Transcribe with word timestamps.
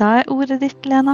Da 0.00 0.06
er 0.16 0.30
ordet 0.32 0.62
ditt, 0.62 0.86
Lena. 0.88 1.12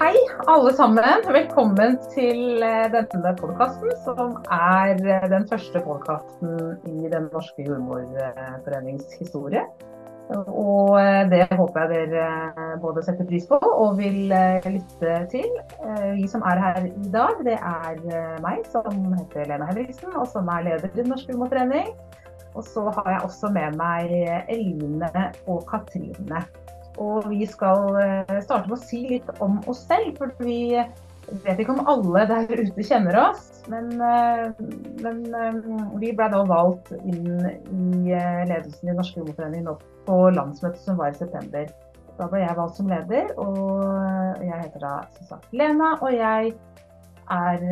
Hei, 0.00 0.14
alle 0.48 0.70
sammen. 0.72 1.26
Velkommen 1.28 1.98
til 2.14 2.62
eh, 2.64 2.86
denne 2.94 3.32
podkasten, 3.36 3.90
som 4.06 4.38
er 4.56 4.94
eh, 5.04 5.26
den 5.28 5.44
første 5.50 5.82
podkasten 5.84 6.54
i 6.88 7.10
Den 7.12 7.28
norske 7.34 7.66
jordmorforenings 7.66 9.12
historie. 9.18 9.66
Og 10.32 10.96
eh, 11.02 11.28
det 11.28 11.42
håper 11.52 11.92
jeg 11.92 12.08
dere 12.14 12.70
både 12.80 13.04
setter 13.04 13.28
pris 13.28 13.44
på 13.50 13.60
og 13.60 13.98
vil 14.00 14.32
lytte 14.64 15.18
til. 15.34 15.50
Vi 16.16 16.24
som 16.32 16.40
er 16.48 16.64
her 16.64 16.88
i 16.88 17.12
dag, 17.12 17.36
det 17.44 17.58
er 17.60 18.40
meg, 18.40 18.64
som 18.72 19.12
heter 19.12 19.52
Lena 19.52 19.68
Henriksen, 19.68 20.16
og 20.16 20.24
som 20.32 20.48
er 20.56 20.70
leder 20.70 20.88
i 20.88 21.02
Den 21.02 21.12
norske 21.12 21.36
jordmorforening. 21.36 21.92
Og 22.54 22.64
så 22.66 22.88
har 22.96 23.12
jeg 23.14 23.22
også 23.28 23.52
med 23.54 23.78
meg 23.78 24.10
Eline 24.50 25.10
og 25.46 25.62
Katrine. 25.70 26.44
Og 27.00 27.28
vi 27.30 27.46
skal 27.48 27.94
eh, 28.00 28.40
starte 28.44 28.68
med 28.68 28.76
å 28.76 28.82
si 28.82 29.04
litt 29.08 29.30
om 29.44 29.60
oss 29.70 29.84
selv, 29.88 30.18
for 30.18 30.32
vi 30.42 30.76
vet 31.44 31.60
ikke 31.62 31.76
om 31.76 31.86
alle 31.88 32.24
der 32.28 32.50
ute 32.50 32.84
kjenner 32.86 33.16
oss. 33.22 33.62
Men, 33.70 33.92
eh, 34.04 34.50
men 35.04 35.22
eh, 35.36 35.60
vi 36.02 36.12
ble 36.16 36.30
da 36.32 36.42
valgt 36.48 36.92
inn 37.00 37.30
i 37.46 38.16
ledelsen 38.50 38.90
i 38.90 38.96
Norske 38.96 39.22
Jordmorforening 39.22 39.70
på 40.08 40.18
landsmøtet 40.36 40.82
som 40.84 40.98
var 41.00 41.14
i 41.14 41.20
september. 41.20 41.70
Da 42.18 42.26
ble 42.28 42.42
jeg 42.42 42.58
valgt 42.58 42.76
som 42.76 42.90
leder, 42.90 43.30
og 43.40 44.42
jeg 44.44 44.58
heter 44.66 44.82
da 44.82 44.96
som 45.16 45.30
sagt 45.30 45.54
Lena. 45.56 45.94
Og 46.02 46.12
jeg 46.12 46.52
er, 47.30 47.62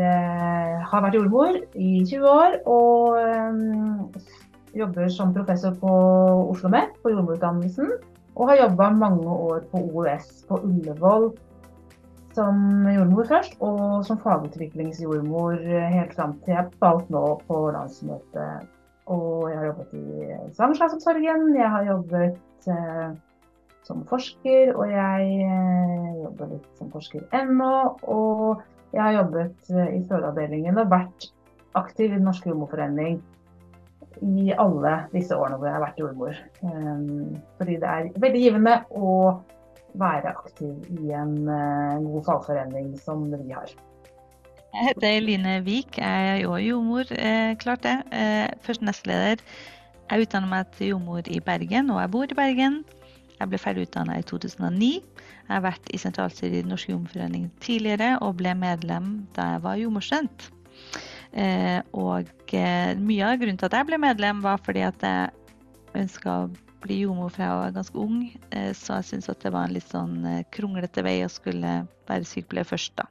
har 0.89 1.03
vært 1.05 1.19
jordmor 1.19 1.59
i 1.77 1.91
20 2.07 2.29
år 2.31 2.61
og 2.71 4.23
jobber 4.79 5.11
som 5.13 5.35
professor 5.35 5.75
på 5.81 5.91
Oslo 5.91 6.53
OsloMet, 6.55 6.97
på 7.03 7.13
jordmorutdannelsen. 7.15 7.93
Og 8.39 8.51
har 8.51 8.63
jobba 8.63 8.91
mange 8.95 9.27
år 9.27 9.65
på 9.73 9.83
OUS 9.91 10.45
på 10.49 10.61
Ullevål 10.63 11.33
som 12.39 12.87
jordmor 12.87 13.27
først, 13.27 13.57
og 13.65 14.05
som 14.07 14.19
fagutviklingsjordmor 14.23 15.57
helt 15.91 16.13
fram 16.15 16.37
til 16.45 16.55
jeg 16.55 16.69
valgte 16.83 17.15
nå 17.15 17.23
på 17.49 17.63
landsmøtet. 17.75 18.69
Og 19.09 19.49
jeg 19.51 19.57
har 19.59 19.71
jobbet 19.71 19.95
i 19.97 20.05
svangerskapsomsorgen, 20.59 21.49
jeg 21.57 21.71
har 21.73 21.87
jobbet 21.89 22.69
eh, 22.69 23.09
som 23.89 24.05
forsker, 24.11 24.75
og 24.77 24.93
jeg 24.93 25.31
eh, 25.49 26.11
jobber 26.27 26.53
litt 26.53 26.69
som 26.79 26.93
forsker 26.93 27.25
ennå. 27.41 27.73
Og 28.05 28.61
jeg 28.93 29.03
har 29.03 29.17
jobbet 29.17 29.73
eh, 29.73 29.97
i 29.97 30.03
fødeavdelingen 30.11 30.79
og 30.85 30.93
vært 30.93 31.31
aktiv 31.79 32.13
i 32.13 32.17
Den 32.19 32.29
norske 32.29 32.53
jordmorforening 32.53 33.19
i 34.23 34.53
alle 34.59 34.95
disse 35.13 35.37
årene 35.37 35.59
hvor 35.59 35.69
jeg 35.69 35.77
har 35.77 35.85
vært 35.85 36.01
jordmor. 36.03 36.41
Ehm, 36.67 37.37
fordi 37.59 37.79
det 37.83 37.91
er 37.93 38.11
veldig 38.19 38.43
givende 38.43 38.75
å 38.91 39.13
være 39.99 40.35
aktiv 40.35 40.75
i 40.99 41.13
en 41.17 41.37
eh, 41.49 42.01
god 42.05 42.27
fagforening 42.27 42.93
som 43.01 43.29
vi 43.33 43.55
har. 43.55 43.73
Jeg 44.69 44.91
heter 44.91 45.17
Eline 45.17 45.55
Wiik, 45.65 45.97
jeg 45.97 46.29
er 46.35 46.45
òg 46.47 46.61
jordmor, 46.61 47.09
eh, 47.17 47.55
klart 47.61 47.87
det. 47.87 47.97
Eh, 48.13 48.47
først 48.63 48.85
nestleder. 48.85 49.43
Jeg 50.09 50.25
utdannet 50.25 50.51
meg 50.51 50.71
til 50.77 50.93
jordmor 50.93 51.25
i 51.29 51.41
Bergen, 51.45 51.91
og 51.93 52.03
jeg 52.03 52.13
bor 52.13 52.29
i 52.29 52.37
Bergen. 52.37 52.83
Jeg 53.39 53.49
ble 53.49 53.61
ferdig 53.61 53.87
utdanna 53.87 54.19
i 54.19 54.27
2009. 54.27 54.93
Jeg 55.49 55.55
har 55.55 55.65
vært 55.65 55.91
i 55.95 56.01
sentralstyret 56.01 56.59
i 56.59 56.63
Den 56.63 56.73
norske 56.73 56.93
jordmorforening 56.93 57.49
tidligere, 57.65 58.19
og 58.21 58.37
ble 58.41 58.55
medlem 58.59 59.29
da 59.37 59.55
jeg 59.55 59.65
var 59.65 59.81
jordmorstudent. 59.81 60.51
Eh, 61.33 61.81
og 61.97 62.55
eh, 62.57 62.95
mye 62.97 63.27
av 63.27 63.37
grunnen 63.41 63.59
til 63.61 63.69
at 63.69 63.77
jeg 63.77 63.89
ble 63.91 64.01
medlem, 64.01 64.41
var 64.45 64.61
fordi 64.65 64.85
at 64.87 65.05
jeg 65.05 65.31
ønska 65.99 66.35
å 66.45 66.49
bli 66.85 67.01
jordmor 67.03 67.33
fra 67.35 67.49
jeg 67.49 67.61
var 67.61 67.77
ganske 67.77 68.01
ung. 68.01 68.19
Eh, 68.55 68.71
så 68.77 68.99
jeg 68.99 69.11
syntes 69.11 69.33
at 69.33 69.45
det 69.45 69.53
var 69.55 69.69
en 69.69 69.77
litt 69.77 69.93
sånn 69.93 70.19
kronglete 70.55 71.05
vei 71.07 71.21
å 71.27 71.33
skulle 71.33 71.81
være 72.09 72.29
sykepleier 72.29 72.69
først, 72.69 72.97
da. 73.01 73.09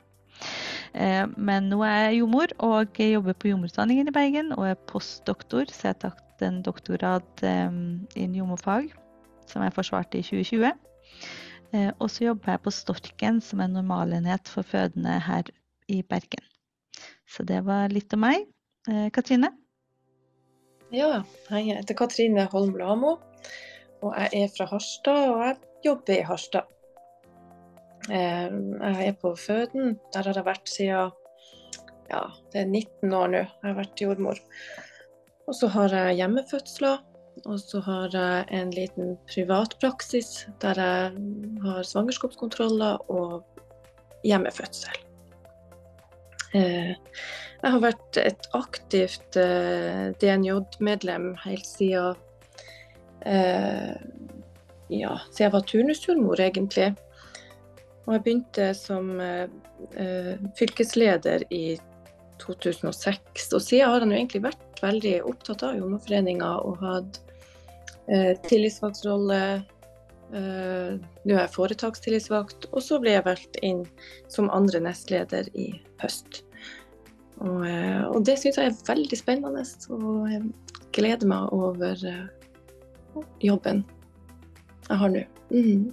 Men 1.37 1.67
nå 1.71 1.79
er 1.85 1.95
jeg 1.97 2.19
jordmor 2.19 2.51
og 2.63 2.99
jeg 3.01 3.15
jobber 3.15 3.35
på 3.37 3.49
jordmorutdanningen 3.49 4.09
i 4.09 4.13
Bergen 4.13 4.51
og 4.53 4.67
er 4.69 4.79
postdoktor, 4.89 5.65
så 5.73 5.89
jeg 5.89 5.95
har 5.95 5.99
tatt 6.05 6.43
en 6.45 6.59
doktorgrad 6.65 7.43
innen 7.43 8.37
jordmorfag 8.37 8.91
som 9.49 9.65
jeg 9.65 9.75
forsvarte 9.75 10.21
i 10.21 10.25
2020. 10.25 10.69
Og 11.97 12.05
så 12.13 12.29
jobber 12.29 12.53
jeg 12.53 12.65
på 12.65 12.75
Storken, 12.79 13.41
som 13.41 13.65
er 13.65 13.73
normalenhet 13.73 14.49
for 14.49 14.65
fødende 14.65 15.17
her 15.25 15.49
i 15.89 16.03
Bergen. 16.05 16.45
Så 17.27 17.43
det 17.47 17.61
var 17.67 17.91
litt 17.93 18.13
om 18.15 18.23
meg. 18.23 18.47
Eh, 18.89 19.09
Katrine? 19.13 19.51
Ja, 20.95 21.23
jeg 21.51 21.75
heter 21.75 21.97
Katrine 21.99 22.47
Holm 22.53 22.77
Lamo. 22.79 23.17
Og 24.05 24.13
jeg 24.15 24.43
er 24.45 24.51
fra 24.53 24.67
Harstad, 24.69 25.29
og 25.33 25.41
jeg 25.43 25.57
jobber 25.85 26.15
i 26.15 26.25
Harstad. 26.27 26.73
Eh, 28.07 28.47
jeg 28.47 29.07
er 29.07 29.17
på 29.21 29.33
føden. 29.35 29.97
Der 30.13 30.29
har 30.29 30.39
jeg 30.39 30.47
vært 30.47 30.71
siden 30.71 31.15
ja, 32.07 32.21
det 32.53 32.61
er 32.61 32.69
19 32.69 33.13
år 33.13 33.31
nå. 33.33 33.41
Jeg 33.43 33.67
har 33.67 33.79
vært 33.81 34.01
jordmor. 34.01 34.39
Og 35.47 35.55
så 35.55 35.67
har 35.73 35.91
jeg 35.95 36.19
hjemmefødsler. 36.21 37.03
Og 37.45 37.59
så 37.61 37.81
har 37.85 38.15
jeg 38.15 38.45
en 38.57 38.71
liten 38.73 39.11
privatpraksis 39.29 40.47
der 40.63 40.79
jeg 40.81 41.11
har 41.65 41.83
svangerskapskontroller 41.85 43.03
og 43.13 43.43
hjemmefødsel. 44.25 45.06
Eh, 46.55 46.93
jeg 47.57 47.73
har 47.73 47.81
vært 47.83 48.19
et 48.21 48.47
aktivt 48.55 49.39
eh, 49.39 50.13
DNJ-medlem 50.21 51.33
helt 51.43 51.67
siden 51.67 52.15
eh, 53.25 53.97
ja, 54.93 55.17
siden 55.31 55.43
jeg 55.43 55.53
var 55.57 55.67
turnusjordmor, 55.67 56.39
egentlig. 56.39 56.93
Og 58.07 58.13
jeg 58.15 58.23
begynte 58.23 58.69
som 58.77 59.09
fylkesleder 60.55 61.43
i 61.51 61.75
2006. 62.39 63.53
Og 63.53 63.61
siden 63.61 63.89
har 63.89 64.05
jeg 64.05 64.13
egentlig 64.13 64.43
vært 64.45 64.81
veldig 64.81 65.15
opptatt 65.27 65.65
av 65.67 65.77
Jordmorforeninga 65.77 66.51
og 66.63 66.83
hatt 66.83 67.19
eh, 68.07 68.33
tillitsvalgtrolle. 68.47 69.41
Eh, 70.35 70.97
nå 70.99 71.35
er 71.35 71.45
jeg 71.45 71.53
foretakstillitsvalgt, 71.53 72.67
og 72.73 72.83
så 72.83 72.99
ble 72.99 73.15
jeg 73.15 73.25
valgt 73.27 73.59
inn 73.63 73.85
som 74.31 74.51
andre 74.51 74.81
nestleder 74.83 75.47
i 75.55 75.69
høst. 76.03 76.41
Og, 77.37 77.61
eh, 77.67 78.03
og 78.09 78.25
det 78.27 78.39
syns 78.41 78.57
jeg 78.59 78.71
er 78.71 78.81
veldig 78.89 79.19
spennende, 79.19 79.63
og 79.93 80.31
jeg 80.31 80.41
gleder 80.97 81.29
meg 81.29 81.53
over 81.55 82.01
eh, 82.09 82.25
jobben 83.43 83.85
jeg 84.87 84.99
har 85.01 85.11
nå. 85.11 85.23
Mm. 85.51 85.87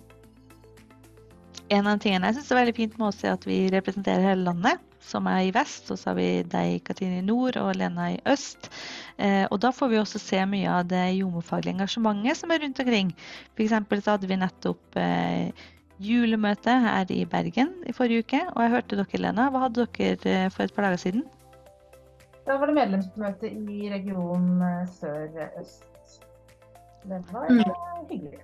En 1.73 1.87
av 1.89 2.01
tingene 2.03 2.29
jeg 2.29 2.37
syns 2.39 2.51
er 2.53 2.59
veldig 2.61 2.75
fint 2.77 2.97
med 3.01 3.07
oss, 3.09 3.23
er 3.25 3.39
at 3.39 3.47
vi 3.49 3.63
representerer 3.73 4.27
hele 4.31 4.51
landet. 4.51 4.83
Som 5.05 5.27
er 5.29 5.43
i 5.45 5.53
vest, 5.53 5.91
og 5.93 5.99
så 6.01 6.11
har 6.11 6.17
vi 6.17 6.29
deg, 6.49 6.79
Katrine, 6.85 7.19
i 7.21 7.25
nord 7.25 7.59
og 7.61 7.75
Lena 7.77 8.07
i 8.15 8.21
øst. 8.33 8.71
Eh, 9.21 9.45
og 9.53 9.59
da 9.61 9.69
får 9.73 9.91
vi 9.93 9.99
også 10.01 10.21
se 10.21 10.41
mye 10.49 10.71
av 10.73 10.87
det 10.89 11.03
jordmorfaglige 11.19 11.77
engasjementet 11.77 12.41
som 12.41 12.55
er 12.55 12.63
rundt 12.65 12.81
omkring. 12.81 13.11
F.eks. 13.53 13.75
så 14.01 14.15
hadde 14.15 14.31
vi 14.31 14.39
nettopp 14.41 14.97
eh, 15.01 15.67
julemøte 16.01 16.79
her 16.87 17.13
i 17.13 17.21
Bergen 17.29 17.75
i 17.85 17.93
forrige 17.97 18.25
uke. 18.25 18.41
Og 18.55 18.65
jeg 18.65 18.75
hørte 18.79 19.01
dere, 19.03 19.23
Lena. 19.27 19.51
Hva 19.53 19.67
hadde 19.67 19.85
dere 19.85 20.39
eh, 20.47 20.49
for 20.53 20.65
et 20.65 20.75
par 20.77 20.89
dager 20.89 21.05
siden? 21.05 21.29
Da 22.45 22.57
var 22.61 22.69
det 22.69 22.79
medlemsmøte 22.81 23.53
i 23.53 23.93
region 23.93 24.51
eh, 24.65 24.83
sør-øst. 24.97 26.19
Det 27.05 27.21
var 27.29 27.49
mm. 27.53 27.65
hyggelig. 28.09 28.41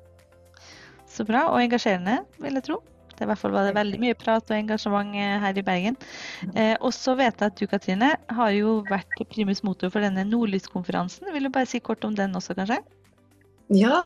Så 1.08 1.24
bra, 1.24 1.48
og 1.50 1.62
engasjerende, 1.64 2.20
vil 2.38 2.60
jeg 2.60 2.68
tro. 2.68 2.82
I 3.20 3.28
hvert 3.28 3.40
fall 3.40 3.54
var 3.54 3.68
det 3.68 3.76
veldig 3.76 4.00
mye 4.02 4.16
prat 4.18 4.50
og 4.50 4.56
engasjement 4.56 5.16
eh, 5.18 5.36
her 5.42 5.58
i 5.60 5.64
Bergen. 5.66 5.98
Eh, 6.54 6.74
og 6.80 6.94
så 6.96 7.16
vet 7.18 7.40
jeg 7.40 7.52
at 7.52 7.60
du 7.60 7.66
Katrine, 7.70 8.12
har 8.40 8.52
jo 8.56 8.80
vært 8.88 9.20
primus 9.32 9.64
motor 9.66 9.92
for 9.92 10.04
denne 10.04 10.24
Nordlyskonferansen. 10.28 11.28
Vil 11.34 11.48
du 11.48 11.52
bare 11.52 11.68
si 11.68 11.82
kort 11.84 12.04
om 12.08 12.16
den 12.16 12.36
også, 12.38 12.56
kanskje? 12.58 12.80
Ja, 13.76 14.00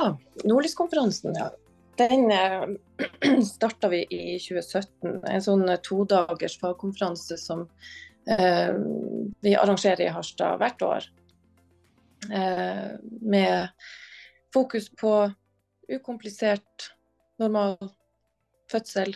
Nordlyskonferansen. 0.45 1.37
Ja. 1.39 1.51
Den 1.97 2.31
eh, 2.31 3.41
starta 3.55 3.89
vi 3.89 4.03
i 4.11 4.39
2017. 4.43 5.21
En 5.31 5.45
sånn 5.45 5.69
eh, 5.69 5.81
todagers 5.85 6.59
fagkonferanse 6.61 7.39
som 7.41 7.69
eh, 8.27 8.75
vi 9.45 9.55
arrangerer 9.55 10.09
i 10.09 10.15
Harstad 10.15 10.59
hvert 10.63 10.83
år. 10.83 11.11
Eh, 12.33 12.91
med 13.21 13.69
fokus 14.55 14.91
på 14.91 15.15
ukomplisert, 15.89 16.91
normal 17.39 17.77
fødsel, 18.75 19.15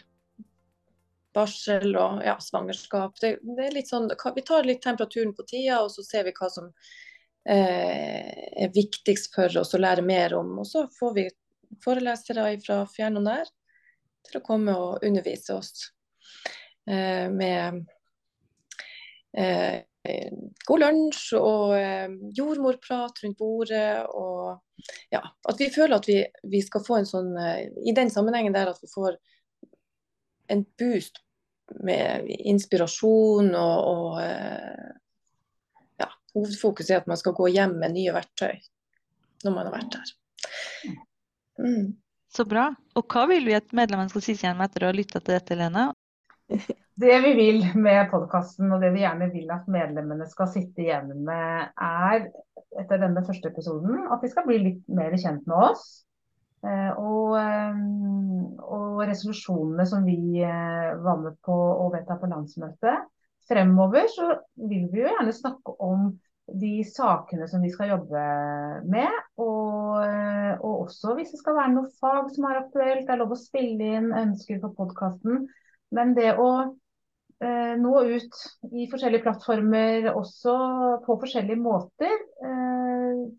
barsel 1.34 1.93
og 1.99 2.22
ja, 2.26 2.38
svangerskap. 2.43 3.19
Det, 3.20 3.34
det, 3.43 3.66
er 3.66 3.76
litt 3.76 3.90
sånn, 3.90 4.08
vi 4.34 4.46
tar 4.46 4.66
litt 4.66 4.82
temperaturen 4.84 5.34
på 5.37 5.46
tida, 5.49 5.82
og 5.84 5.93
så 5.93 6.05
ser 6.06 6.26
vi 6.28 6.34
hva 6.38 6.49
som 6.52 6.70
eh, 7.49 8.49
er 8.64 8.72
viktigst 8.75 9.34
for 9.34 9.60
oss 9.60 9.75
å 9.76 9.82
lære 9.82 10.06
mer 10.06 10.34
om. 10.38 10.56
Og 10.62 10.69
så 10.69 10.87
får 10.99 11.14
vi 11.19 11.28
forelesere 11.84 12.49
fra 12.64 12.82
fjern 12.90 13.20
og 13.20 13.28
nær 13.28 13.52
til 14.28 14.40
å 14.40 14.44
komme 14.44 14.75
og 14.76 15.05
undervise 15.06 15.56
oss 15.56 15.72
eh, 16.88 17.28
med 17.32 17.84
eh, 19.37 19.84
god 20.69 20.84
lunsj 20.84 21.37
og 21.38 21.75
eh, 21.76 22.08
jordmorprat 22.37 23.22
rundt 23.25 23.38
bordet. 23.38 24.06
Og 24.08 24.88
ja, 25.12 25.22
at 25.22 25.61
vi 25.61 25.70
føler 25.75 25.99
at 25.99 26.08
vi, 26.08 26.20
vi, 26.49 26.62
skal 26.64 26.84
få 26.84 27.00
en 27.00 27.08
sånn 27.08 27.34
eh, 27.40 27.66
I 27.84 27.96
den 27.96 28.12
sammenhengen 28.14 28.56
der 28.56 28.72
at 28.72 28.81
vi 28.82 28.90
får 28.93 29.19
en 30.53 30.65
boost 30.81 31.21
med 31.85 32.29
inspirasjon 32.49 33.53
og, 33.53 33.89
og 33.93 34.21
eh, 34.23 34.89
ja, 36.00 36.09
hovedfokus 36.35 36.91
er 36.91 37.03
at 37.03 37.11
man 37.11 37.21
skal 37.21 37.37
gå 37.37 37.50
hjem 37.53 37.77
med 37.83 37.97
nye 37.97 38.15
verktøy 38.17 38.56
når 39.45 39.55
man 39.55 39.69
har 39.69 39.75
vært 39.77 39.95
der. 39.95 40.12
Mm. 41.62 41.89
Så 42.35 42.45
bra. 42.49 42.69
Og 42.99 43.06
hva 43.12 43.29
vil 43.31 43.47
vi 43.47 43.56
at 43.56 43.71
medlemmene 43.77 44.11
skal 44.12 44.25
si 44.25 44.35
igjen 44.35 44.61
etter 44.65 44.85
å 44.85 44.91
ha 44.91 44.97
lytta 44.97 45.21
til 45.21 45.37
dette, 45.37 45.59
Lena? 45.59 45.91
Det 46.99 47.15
vi 47.23 47.31
vil 47.39 47.61
med 47.79 48.09
podkasten, 48.11 48.73
og 48.75 48.81
det 48.83 48.89
vi 48.91 49.05
gjerne 49.05 49.29
vil 49.31 49.53
at 49.55 49.69
medlemmene 49.71 50.25
skal 50.27 50.49
sitte 50.50 50.83
igjen 50.83 51.12
med, 51.23 51.69
er 51.79 52.25
etter 52.75 52.99
denne 52.99 53.23
første 53.23 53.53
episoden 53.53 54.09
at 54.11 54.25
de 54.25 54.31
skal 54.33 54.49
bli 54.49 54.56
litt 54.65 54.81
mer 54.91 55.15
kjent 55.15 55.47
med 55.47 55.69
oss. 55.69 55.85
Eh, 56.66 56.93
og, 56.99 57.37
eh, 57.38 57.76
og 58.66 59.02
resolusjonene 59.06 59.87
som 59.87 60.06
vi 60.06 60.43
eh, 60.43 60.94
var 61.05 61.20
med 61.22 61.37
på 61.44 61.55
å 61.55 61.90
vedta 61.94 62.19
på 62.19 62.31
landsmøtet. 62.31 63.05
Fremover 63.49 64.08
så 64.12 64.32
vil 64.69 64.88
vi 64.93 65.05
jo 65.05 65.06
gjerne 65.08 65.32
snakke 65.32 65.76
om 65.84 66.10
de 66.49 66.72
sakene 66.88 67.46
som 67.49 67.62
vi 67.64 67.70
skal 67.72 67.93
jobbe 67.94 68.25
med. 68.88 69.14
Og, 69.40 70.02
og 70.58 70.75
også 70.87 71.14
hvis 71.16 71.32
det 71.32 71.40
skal 71.40 71.56
være 71.56 71.75
noe 71.76 71.93
fag 72.00 72.28
som 72.34 72.49
er 72.49 72.61
aktuelt. 72.62 73.06
Det 73.06 73.14
er 73.14 73.20
lov 73.22 73.32
å 73.37 73.40
spille 73.40 73.94
inn 74.00 74.12
ønsker 74.16 74.61
på 74.62 74.72
podkasten. 74.76 75.46
Men 75.96 76.12
det 76.16 76.34
å 76.40 76.50
eh, 77.44 77.75
nå 77.81 77.93
ut 78.12 78.43
i 78.72 78.88
forskjellige 78.90 79.25
plattformer, 79.25 80.11
også 80.12 80.56
på 81.06 81.19
forskjellige 81.22 81.61
måter, 81.62 82.14
eh, 82.44 82.77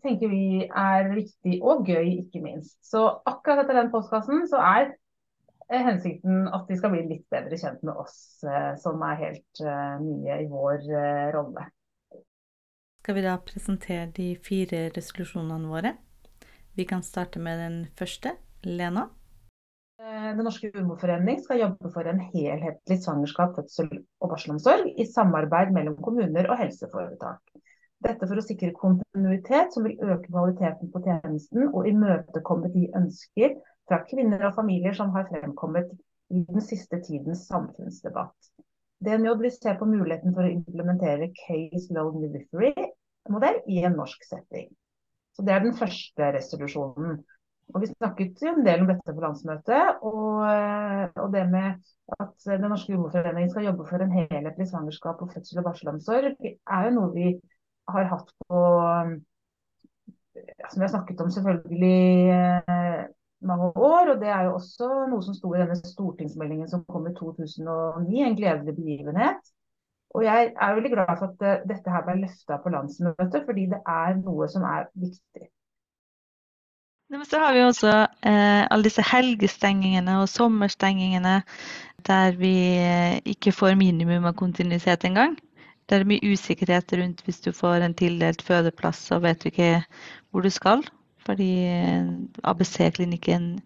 tenker 0.04 0.30
vi 0.30 0.64
er 0.66 1.10
viktig 1.14 1.58
og 1.62 1.86
gøy, 1.88 2.24
ikke 2.24 2.42
minst. 2.44 2.78
Så 2.84 3.02
akkurat 3.28 3.64
etter 3.64 3.78
den 3.80 3.92
postkassen 3.92 4.46
så 4.50 4.60
er 4.62 4.88
eh, 4.90 5.82
hensikten 5.86 6.48
at 6.50 6.68
de 6.70 6.78
skal 6.78 6.94
bli 6.94 7.04
litt 7.08 7.26
bedre 7.32 7.58
kjent 7.60 7.84
med 7.86 8.00
oss, 8.00 8.16
eh, 8.46 8.72
som 8.82 9.02
er 9.06 9.20
helt 9.24 9.62
eh, 9.64 9.94
nye 10.04 10.40
i 10.44 10.48
vår 10.50 10.88
rolle. 11.36 11.68
Skal 13.00 13.16
vi 13.16 13.24
da 13.24 13.38
presentere 13.42 14.10
de 14.16 14.34
fire 14.44 14.88
resolusjonene 14.96 15.70
våre? 15.70 15.94
Vi 16.76 16.84
kan 16.86 17.02
starte 17.02 17.40
med 17.42 17.58
den 17.58 17.80
første. 17.98 18.36
Lena? 18.60 19.06
Den 20.00 20.42
norske 20.44 20.68
jordmorforening 20.68 21.38
skal 21.40 21.62
jobbe 21.62 21.88
for 21.92 22.08
en 22.08 22.20
helhetlig 22.32 22.98
svangerskap, 23.00 23.54
fødsel 23.56 23.88
og 24.20 24.32
barselomsorg 24.32 24.92
i 25.00 25.06
samarbeid 25.08 25.72
mellom 25.76 25.96
kommuner 26.04 26.48
og 26.52 26.60
helseforetak. 26.60 27.40
Dette 28.00 28.24
for 28.24 28.40
å 28.40 28.44
sikre 28.44 28.72
kontinuitet 28.76 29.74
som 29.74 29.84
vil 29.84 29.98
øke 30.00 30.30
kvaliteten 30.30 30.88
på 30.92 31.02
tjenesten 31.04 31.68
og 31.68 31.88
imøtekomme 31.90 32.70
de 32.72 32.86
ønsker 32.96 33.58
fra 33.90 34.00
kvinner 34.08 34.46
og 34.48 34.56
familier 34.56 34.96
som 34.96 35.12
har 35.16 35.28
fremkommet 35.28 35.90
i 36.32 36.44
den 36.46 36.64
siste 36.64 37.00
tidens 37.04 37.44
samfunnsdebatt. 37.50 38.52
DNJ 39.04 39.34
vil 39.40 39.52
se 39.52 39.74
på 39.76 39.88
muligheten 39.88 40.32
for 40.36 40.46
å 40.46 40.52
implementere 40.52 41.30
case 41.42 41.92
load 41.96 42.20
delivery-modell 42.22 43.60
i 43.68 43.82
en 43.88 43.96
norsk 44.00 44.24
setting. 44.28 44.70
Så 45.36 45.44
Det 45.44 45.54
er 45.54 45.62
den 45.64 45.76
første 45.76 46.32
resolusjonen. 46.36 47.20
Og 47.74 47.80
Vi 47.80 47.92
snakket 47.92 48.42
en 48.48 48.64
del 48.66 48.82
om 48.82 48.90
dette 48.90 49.14
på 49.14 49.22
landsmøtet. 49.24 50.02
Og, 50.02 50.42
og 50.42 51.32
det 51.32 51.46
med 51.52 51.78
at 52.18 52.48
Den 52.48 52.68
norske 52.68 52.92
jordmorforening 52.92 53.50
skal 53.52 53.68
jobbe 53.68 53.86
for 53.88 54.02
en 54.02 54.12
helhetlig 54.12 54.68
svangerskap 54.68 55.22
og 55.22 55.32
fødsel 55.32 55.62
og 55.62 55.68
barselomsorg, 55.70 56.36
er 56.40 56.88
jo 56.88 56.94
noe 56.96 57.14
vi 57.14 57.32
har 57.94 58.10
hatt 58.10 58.32
på 58.46 58.64
Som 60.70 60.78
vi 60.78 60.84
har 60.84 60.92
snakket 60.92 61.20
om 61.20 61.30
selvfølgelig 61.30 62.30
eh, 62.32 63.00
mange 63.42 63.70
år. 63.76 64.12
Og 64.14 64.20
det 64.20 64.28
er 64.28 64.42
jo 64.48 64.56
også 64.58 64.88
noe 65.10 65.22
som 65.26 65.36
sto 65.36 65.52
i 65.54 65.60
denne 65.60 65.78
stortingsmeldingen 65.78 66.68
som 66.70 66.84
kom 66.88 67.08
i 67.10 67.14
2009, 67.16 68.22
en 68.24 68.36
gledelig 68.38 68.76
begivenhet. 68.76 69.52
Og 70.14 70.24
jeg 70.24 70.52
er 70.60 70.74
veldig 70.74 70.90
glad 70.90 71.14
for 71.18 71.30
at 71.30 71.46
eh, 71.46 71.62
dette 71.70 71.94
her 71.94 72.04
ble 72.06 72.18
løfta 72.24 72.58
på 72.62 72.72
landsmøtet, 72.74 73.42
fordi 73.46 73.66
det 73.70 73.80
er 73.86 74.16
noe 74.18 74.48
som 74.50 74.66
er 74.66 74.88
viktig. 74.98 75.50
Så 77.26 77.38
har 77.42 77.54
vi 77.54 77.62
også 77.66 77.92
eh, 78.26 78.64
alle 78.70 78.86
disse 78.86 79.02
helgestengingene 79.02 80.20
og 80.22 80.28
sommerstengingene 80.30 81.40
der 82.06 82.36
vi 82.38 82.54
eh, 82.78 83.18
ikke 83.26 83.52
får 83.52 83.74
minimum 83.78 84.28
av 84.30 84.36
kontinuitet 84.38 85.04
engang. 85.04 85.34
Det 85.90 85.98
er 85.98 86.06
mye 86.06 86.32
usikkerhet 86.32 86.92
rundt 87.00 87.24
hvis 87.26 87.40
du 87.42 87.50
får 87.56 87.82
en 87.82 87.96
tildelt 87.98 88.44
fødeplass 88.46 89.08
og 89.16 89.24
vet 89.24 89.42
du 89.42 89.50
ikke 89.50 89.72
hvor 90.30 90.46
du 90.46 90.50
skal. 90.54 90.84
Fordi 91.26 91.50
ABC-klinikken 92.46 93.56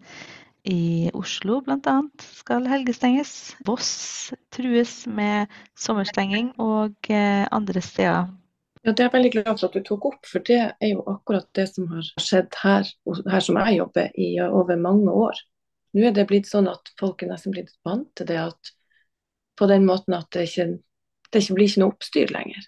i 0.65 1.11
Oslo 1.13 1.59
bl.a. 1.61 1.99
skal 2.41 2.65
helgestenges. 2.67 3.53
Voss 3.67 4.33
trues 4.53 5.03
med 5.07 5.53
sommerstenging, 5.77 6.51
og 6.59 6.95
eh, 7.13 7.45
andre 7.51 7.81
steder 7.81 8.25
ja, 8.85 8.91
Det 8.91 8.99
er 8.99 9.07
jeg 9.07 9.13
veldig 9.13 9.31
glad 9.31 9.51
for 9.57 9.67
at 9.67 9.77
du 9.77 9.83
tok 9.85 10.05
opp, 10.11 10.25
for 10.29 10.45
det 10.45 10.59
er 10.61 10.89
jo 10.91 11.03
akkurat 11.09 11.47
det 11.57 11.67
som 11.71 11.87
har 11.89 12.09
skjedd 12.21 12.57
her, 12.61 12.89
her 13.29 13.45
som 13.45 13.57
jeg 13.61 13.77
jobber 13.79 14.09
i 14.17 14.31
over 14.45 14.77
mange 14.77 15.11
år. 15.11 15.39
Nå 15.95 16.09
er 16.09 16.17
det 16.17 16.27
blitt 16.29 16.49
sånn 16.49 16.67
at 16.69 16.91
folk 16.99 17.23
er 17.23 17.31
nesten 17.31 17.55
blitt 17.55 17.71
vant 17.87 18.09
til 18.17 18.27
det 18.29 18.41
at 18.41 18.73
på 19.55 19.69
den 19.71 19.85
måten 19.87 20.17
at 20.17 20.27
det 20.35 20.49
ikke, 20.49 20.67
det 21.31 21.43
blir 21.51 21.69
ikke 21.69 21.83
noe 21.83 21.93
oppstyr 21.93 22.33
lenger. 22.33 22.67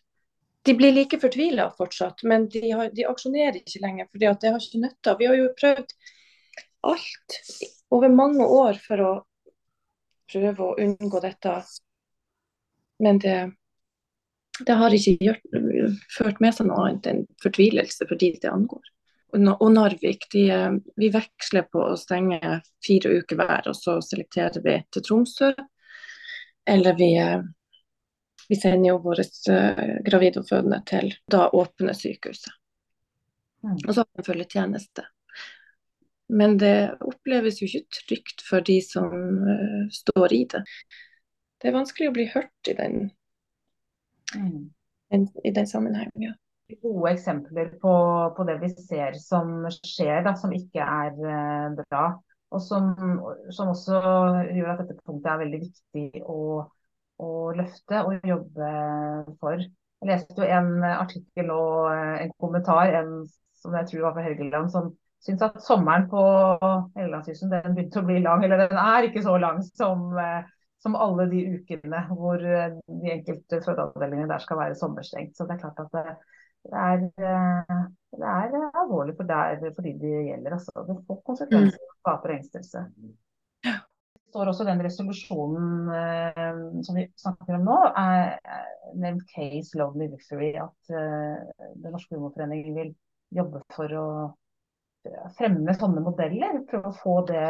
De 0.68 0.74
blir 0.76 0.92
like 0.92 1.20
fortvila 1.22 1.70
fortsatt, 1.78 2.24
men 2.28 2.50
de, 2.52 2.64
har, 2.72 2.90
de, 2.92 3.06
aksjonerer 3.08 3.62
ikke 3.62 3.82
lenger. 3.84 4.10
For 4.12 4.20
det 4.20 4.52
har 4.52 4.60
ikke 4.60 4.82
nytta. 4.84 5.16
Vi 5.20 5.30
har 5.30 5.38
jo 5.40 5.54
prøvd 5.56 5.94
alt 6.92 7.38
over 7.96 8.12
mange 8.12 8.46
år 8.46 8.82
for 8.84 9.04
å 9.04 9.14
prøve 10.32 10.66
å 10.66 10.76
unngå 10.84 11.22
dette. 11.24 11.54
Men 13.04 13.22
det, 13.24 13.38
det 14.66 14.76
har 14.82 14.94
ikke 14.94 15.16
gjort, 15.24 15.58
ført 16.18 16.44
med 16.44 16.56
seg 16.56 16.68
noe 16.68 16.84
annet 16.84 17.10
enn 17.12 17.26
fortvilelse 17.44 18.08
for 18.10 18.20
de 18.20 18.34
det 18.42 18.52
angår. 18.52 18.94
Og 19.38 19.68
Narvik, 19.72 20.30
de, 20.34 20.46
vi 20.98 21.10
veksler 21.14 21.68
på 21.72 21.84
å 21.84 21.98
stenge 22.00 22.60
fire 22.86 23.20
uker 23.20 23.40
hver, 23.40 23.68
og 23.70 23.76
så 23.76 23.98
selekterer 24.02 24.64
vi 24.64 24.78
til 24.92 25.04
Tromsø. 25.04 25.52
Eller 26.68 26.96
vi, 27.00 27.12
vi 28.48 28.56
sender 28.60 28.94
jo 28.94 29.02
våre 29.04 29.26
uh, 29.52 29.98
gravide 30.06 30.42
og 30.42 30.50
fødende 30.50 30.82
til 30.88 31.12
da 31.32 31.48
åpne 31.54 31.96
sykehuset. 31.98 32.54
Mm. 33.66 33.76
Og 33.76 33.92
så 33.92 34.02
har 34.02 34.08
vi 34.08 34.22
en 34.22 34.30
følgetjeneste. 34.30 35.06
Men 36.38 36.58
det 36.60 36.78
oppleves 37.02 37.62
jo 37.62 37.68
ikke 37.68 38.02
trygt 38.08 38.44
for 38.48 38.64
de 38.64 38.80
som 38.84 39.14
uh, 39.44 39.86
står 39.92 40.34
i 40.36 40.44
det. 40.56 40.64
Det 41.58 41.70
er 41.70 41.80
vanskelig 41.80 42.12
å 42.12 42.16
bli 42.16 42.28
hørt 42.32 42.72
i 42.72 42.76
den 42.78 43.08
Mm. 44.36 44.72
i 45.44 45.52
den 45.52 45.68
sammenhengen. 45.68 46.12
Ja. 46.16 46.34
Gode 46.82 47.12
eksempler 47.12 47.70
på, 47.82 47.94
på, 48.38 48.44
det 48.44 48.58
vi 48.60 48.70
ser 48.70 49.16
som 49.22 49.62
skjer, 49.72 50.24
da, 50.26 50.34
som 50.36 50.52
ikke 50.52 50.84
er 50.84 51.14
uh, 51.16 51.78
bra. 51.78 52.08
Og 52.52 52.62
som, 52.64 52.92
som, 53.52 53.72
også 53.72 54.00
gjør 54.56 54.74
at 54.74 54.82
dette 54.84 55.00
punktet 55.04 55.32
er 55.32 55.40
veldig 55.42 55.62
viktig 55.64 56.22
å, 56.28 56.64
å 57.24 57.52
løfte 57.58 58.04
og 58.06 58.28
jobbe 58.28 58.72
for. 59.42 59.64
Jeg 60.02 60.12
leste 60.12 60.38
jo 60.38 60.46
en 60.46 60.86
artikkel 60.86 61.52
og 61.54 61.90
eh, 61.94 62.16
en 62.26 62.34
kommentar 62.42 62.94
en, 63.00 63.14
som 63.58 63.76
jeg 63.78 63.90
tror 63.92 64.10
var 64.10 64.18
fra 64.18 64.26
Helgeland, 64.28 64.70
som 64.74 64.92
syns 65.26 65.42
at 65.46 65.58
sommeren 65.66 66.06
på 66.12 66.22
Helgelandskysten 66.96 67.52
den 67.52 67.74
begynte 67.74 68.04
å 68.04 68.08
bli 68.08 68.22
lang. 68.22 68.46
Eller 68.46 68.68
den 68.68 68.78
er 68.82 69.08
ikke 69.08 69.26
så 69.26 69.34
lang 69.42 69.64
som 69.66 70.12
uh, 70.14 70.46
som 70.88 70.96
alle 70.96 71.26
de 71.32 71.44
ukene 71.58 72.02
hvor 72.12 72.42
eh, 72.46 72.74
de 73.02 73.14
enkelte 73.14 73.62
fødeavdelingene 73.66 74.30
der 74.32 74.44
skal 74.44 74.60
være 74.62 74.80
sommerstengt. 74.80 75.38
Så 75.38 75.48
det 75.48 75.58
er 75.58 75.64
klart 75.64 75.82
at 75.84 75.94
det, 75.96 76.16
det, 76.68 76.82
er, 76.84 77.06
eh, 77.30 77.86
det 78.18 78.34
er, 78.34 78.58
alvorlig 78.84 79.16
for, 79.18 79.30
der, 79.30 79.62
for 79.76 79.86
de 79.86 79.96
det 80.02 80.26
gjelder. 80.30 80.58
Altså. 80.60 80.86
Det 80.90 81.00
får 81.08 81.24
konsekvenser 81.32 81.82
og 81.82 81.96
skaper 82.02 82.36
engstelse. 82.38 82.86
Står 84.28 84.52
også 84.52 84.66
den 84.68 84.82
resolusjonen 84.84 85.92
eh, 85.96 86.58
som 86.84 86.98
vi 87.00 87.06
snakker 87.16 87.56
om 87.56 87.68
nå, 87.68 87.78
er, 87.96 88.36
nevnt 89.00 89.24
Case 89.32 89.78
Lovely 89.80 90.10
Victory. 90.12 90.52
At 90.60 90.92
eh, 90.92 91.72
Den 91.80 91.96
norske 91.96 92.16
humorforening 92.16 92.68
vil 92.76 92.92
jobbe 93.36 93.64
for 93.76 93.96
å 93.96 94.08
fremme 95.38 95.76
sånne 95.78 96.04
modeller. 96.04 96.62
Prøve 96.68 96.92
å 96.92 97.00
få 97.00 97.18
det 97.30 97.48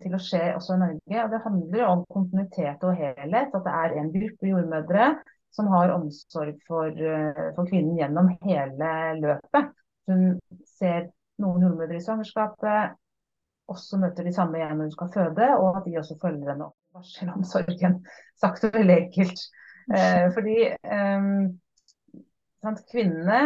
til 0.00 0.16
å 0.16 0.20
skje 0.22 0.42
også 0.56 0.76
i 0.76 0.82
Norge. 0.82 1.24
og 1.24 1.30
Det 1.34 1.42
handler 1.44 1.84
om 1.88 2.04
kontinuitet 2.12 2.88
og 2.88 2.96
helhet. 2.96 3.52
At 3.52 3.66
det 3.66 3.76
er 3.82 3.96
en 4.00 4.12
gruppe 4.14 4.52
jordmødre 4.52 5.10
som 5.52 5.68
har 5.68 5.92
omsorg 5.92 6.56
for, 6.68 6.88
eh, 6.88 7.52
for 7.56 7.68
kvinnen 7.68 7.98
gjennom 7.98 8.32
hele 8.46 8.92
løpet. 9.20 9.72
Hun 10.08 10.40
ser 10.78 11.10
noen 11.42 11.66
jordmødre 11.66 11.98
i 11.98 12.04
svangerskapet, 12.04 12.96
også 13.70 13.98
møter 14.02 14.26
de 14.26 14.34
samme 14.34 14.58
igjen 14.58 14.76
når 14.76 14.88
hun 14.88 14.94
skal 14.94 15.12
føde, 15.14 15.48
og 15.58 15.76
at 15.78 15.84
de 15.86 15.98
også 16.00 16.18
følger 16.22 16.52
henne 16.52 16.68
opp 16.68 16.76
i 16.76 16.96
barselomsorgen. 16.98 17.98
Sagt 18.42 18.64
veldig 18.66 18.96
enkelt. 18.96 19.44
Eh, 19.92 20.26
fordi 20.34 20.56
eh, 20.68 21.28
kvinnene 22.92 23.42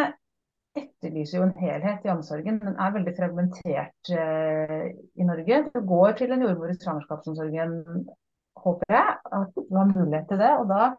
etterlyser 0.77 1.39
jo 1.39 1.47
en 1.47 1.57
helhet 1.61 2.05
i 2.05 2.13
omsorgen. 2.13 2.61
Den 2.63 2.77
er 2.77 2.95
veldig 2.97 3.15
fragmentert 3.17 4.13
eh, 4.13 4.87
i 5.17 5.29
Norge. 5.29 5.63
Du 5.75 5.81
går 5.89 6.17
til 6.21 6.33
en 6.33 6.45
jordmor 6.45 6.73
i 6.73 6.79
svangerskapsomsorgen, 6.79 7.77
håper 8.65 8.97
jeg, 8.97 9.19
at 9.41 9.55
du 9.57 9.77
har 9.77 9.93
mulighet 9.93 10.29
til 10.33 10.43
det. 10.43 10.53
og 10.61 10.69
da 10.73 10.91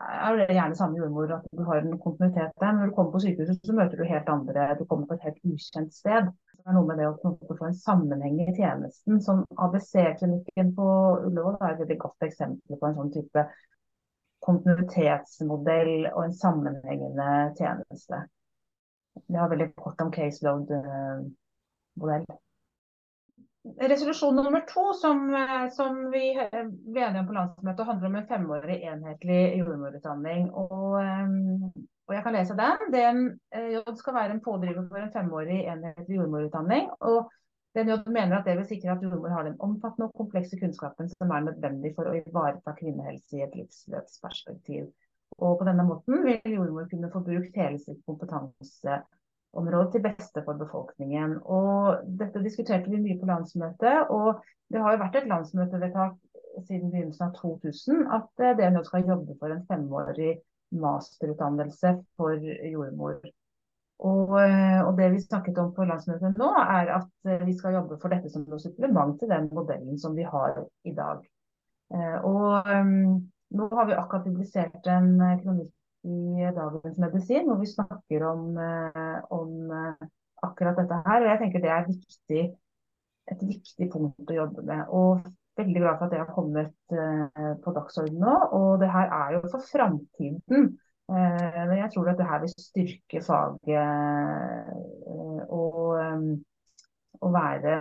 er 0.00 0.36
det 0.38 0.54
gjerne 0.56 0.76
samme 0.76 0.98
jordmor, 0.98 1.32
at 1.34 1.48
du 1.56 1.64
har 1.68 1.82
en 1.82 1.98
kontinuitet 2.00 2.52
der. 2.62 2.72
Når 2.72 2.86
du 2.86 2.94
kommer 2.96 3.12
på 3.12 3.22
sykehuset, 3.24 3.60
så 3.66 3.76
møter 3.76 4.00
du 4.00 4.08
helt 4.08 4.28
andre. 4.28 4.68
Du 4.78 4.84
kommer 4.84 5.06
på 5.06 5.18
et 5.18 5.26
helt 5.26 5.40
ukjent 5.44 5.94
sted. 5.94 6.30
Det 6.60 6.68
er 6.68 6.74
noe 6.76 6.84
med 6.86 6.98
det 7.00 7.06
å 7.08 7.30
få 7.48 7.66
en 7.66 7.76
sammenheng 7.76 8.40
i 8.44 8.52
tjenesten. 8.52 9.20
Som 9.24 9.38
ABC-klinikken 9.64 10.74
på 10.76 10.86
Ullevål 11.26 11.56
er 11.56 11.70
et 11.72 11.80
veldig 11.80 11.96
godt 12.02 12.26
eksempel 12.26 12.76
på 12.76 12.88
en 12.88 12.96
sånn 12.98 13.12
type 13.14 13.40
kontinuitetsmodell 14.44 15.94
og 16.10 16.20
en 16.26 16.36
sammenhengende 16.36 17.28
tjeneste. 17.56 18.16
Vi 19.26 19.36
har 19.40 19.48
veldig 19.52 19.70
kort 19.80 19.98
om 20.04 20.12
caseload-modell. 20.14 22.26
Resolusjon 23.62 24.36
nummer 24.36 24.60
to 24.60 24.92
som, 24.96 25.18
som 25.72 25.98
vi 26.10 26.32
ble 26.32 27.02
enige 27.04 27.20
om 27.20 27.26
på 27.28 27.34
landsmøtet, 27.36 27.86
handler 27.86 28.08
om 28.08 28.14
en 28.16 28.28
femårig 28.30 28.76
enhetlig 28.88 29.40
jordmorutdanning. 29.58 30.46
Og, 30.56 30.96
og, 32.08 32.14
jeg 32.14 32.22
kan 32.24 32.36
lese 32.38 32.56
den. 32.56 32.86
DNJ 32.94 33.82
skal 34.00 34.16
være 34.16 34.36
en 34.36 34.40
pådriver 34.46 34.88
for 34.88 35.02
en 35.02 35.12
femårig 35.12 35.58
enhetlig 35.74 36.16
jordmorutdanning. 36.16 36.88
Og 37.04 37.28
DNJ 37.76 37.98
mener 38.08 38.38
at 38.38 38.48
det 38.48 38.56
vil 38.62 38.70
sikre 38.72 38.96
at 38.96 39.04
jordmor 39.04 39.36
har 39.36 39.44
den 39.50 39.60
omfattende 39.60 40.08
og 40.08 40.16
komplekse 40.24 40.56
kunnskapen 40.62 41.12
som 41.12 41.36
er 41.36 41.46
nødvendig 41.50 41.92
for 41.98 42.08
å 42.08 42.16
ivareta 42.16 42.74
kvinnehelse 42.80 43.36
i 43.36 43.44
et 43.44 43.60
livsløpsperspektiv. 43.60 44.88
Og 45.36 45.60
på 45.60 45.68
denne 45.68 45.84
måten 45.84 46.24
vil 46.24 46.56
jordmor 46.56 46.88
kunne 46.88 47.12
få 47.12 47.20
brukt 47.28 47.60
hele 47.60 47.78
sitt 47.78 48.00
kompetanseområde 49.54 49.92
til 49.92 50.02
beste 50.02 50.42
for 50.44 50.54
befolkningen. 50.54 51.38
Og 51.44 52.04
dette 52.18 52.42
diskuterte 52.42 52.90
vi 52.90 53.00
mye 53.00 53.18
på 53.20 53.26
landsmøtet, 53.26 54.10
og 54.10 54.42
det 54.70 54.80
har 54.80 54.92
jo 54.92 55.02
vært 55.02 55.16
et 55.16 55.28
landsmøtevedtak 55.28 56.16
siden 56.66 56.90
begynnelsen 56.90 57.28
av 57.28 57.34
2000 57.38 58.06
at 58.12 58.42
eh, 58.42 58.56
det 58.58 58.72
nå 58.72 58.82
skal 58.84 59.06
jobbe 59.06 59.36
for 59.38 59.50
en 59.50 59.66
femårig 59.68 60.40
masterutdannelse 60.70 61.96
for 62.16 62.34
jordmor. 62.38 63.20
Og, 64.00 64.32
eh, 64.40 64.80
og, 64.80 64.96
det 64.98 65.10
vi 65.12 65.20
snakket 65.20 65.58
om 65.58 65.74
på 65.74 65.84
landsmøtet 65.84 66.38
nå, 66.38 66.50
er 66.62 66.94
at 66.96 67.10
eh, 67.28 67.44
vi 67.46 67.54
skal 67.54 67.74
jobbe 67.78 67.98
for 68.00 68.10
dette 68.10 68.30
som 68.30 68.46
noe 68.48 68.62
supplement 68.62 69.18
til 69.20 69.30
den 69.30 69.50
modellen 69.52 69.98
som 69.98 70.16
vi 70.16 70.26
har 70.26 70.64
i 70.84 70.94
dag. 70.94 71.26
Og 72.22 72.68
nå 73.50 73.66
har 73.72 73.86
vi 73.88 73.94
akkurat 73.98 74.22
publisert 74.22 74.84
en 74.86 75.08
kronikk 75.40 75.72
i 76.04 76.50
Dagens 76.56 76.98
Medisin 76.98 77.48
hvor 77.48 77.60
vi 77.60 77.68
snakker 77.68 78.24
om, 78.24 78.56
eh, 78.58 79.18
om 79.30 79.70
eh, 79.70 80.08
akkurat 80.46 80.78
dette 80.80 81.02
her. 81.06 81.22
og 81.22 81.28
Jeg 81.28 81.40
tenker 81.42 81.64
det 81.64 81.72
er 81.74 81.88
viktig, 81.88 82.44
et 83.30 83.42
viktig 83.52 83.90
punkt 83.92 84.32
å 84.32 84.38
jobbe 84.42 84.64
med. 84.64 84.86
og 84.88 85.28
Veldig 85.60 85.80
glad 85.82 85.98
for 85.98 86.06
at 86.06 86.12
det 86.14 86.20
har 86.22 86.30
kommet 86.32 86.92
på 87.60 87.72
dagsordenen 87.76 88.22
nå. 88.22 88.34
og 88.56 88.78
Det 88.80 88.88
her 88.88 89.10
er 89.12 89.32
jo 89.34 89.40
for 89.50 89.60
framtiden. 89.66 90.38
Men 91.10 91.74
jeg 91.76 91.90
tror 91.92 92.08
at 92.08 92.20
det 92.20 92.28
her 92.30 92.40
vil 92.40 92.52
styrke 92.54 93.20
faget 93.26 93.90
og, 95.50 95.98
og 97.20 97.34
være 97.34 97.74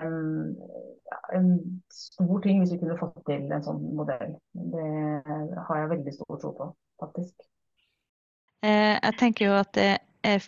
en 1.38 1.48
stor 1.94 2.42
ting 2.44 2.60
hvis 2.60 2.74
vi 2.74 2.82
kunne 2.82 3.00
fått 3.00 3.22
til 3.30 3.48
en 3.48 3.64
sånn 3.64 3.80
modell. 3.96 4.36
Det 4.74 4.90
har 5.70 5.82
jeg 5.82 5.94
veldig 5.94 6.16
stor 6.18 6.42
tro 6.42 6.52
på, 6.58 6.70
faktisk. 7.06 7.48
Eh, 8.66 8.96
jeg 8.98 9.18
tenker 9.20 9.48
jo 9.48 9.58
at 9.60 9.72
det 9.78 9.90
er 10.28 10.44